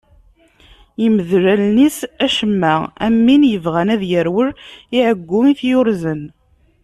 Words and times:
Imdel 1.05 1.45
allen-is 1.53 1.97
acemma, 2.25 2.75
am 3.05 3.15
win 3.25 3.43
yebɣan 3.51 3.93
ad 3.95 4.01
yerwel 4.09 4.49
i 4.97 4.99
ɛeggu 5.09 5.39
i 5.51 5.53
t-yurzen. 5.59 6.21